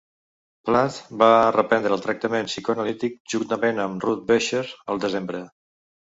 Plath 0.69 0.95
va 1.23 1.27
reprendre 1.55 1.91
el 1.97 2.01
tractament 2.05 2.49
psicoanalític 2.53 3.21
juntament 3.35 3.83
amb 3.85 4.09
Ruth 4.09 4.27
Beuscher 4.33 4.65
al 4.73 5.05
desembre. 5.07 5.45